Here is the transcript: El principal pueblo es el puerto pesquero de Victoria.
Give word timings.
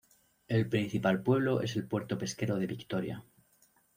El 0.47 0.67
principal 0.67 1.21
pueblo 1.21 1.61
es 1.61 1.75
el 1.75 1.85
puerto 1.87 2.17
pesquero 2.17 2.55
de 2.55 2.65
Victoria. 2.65 3.23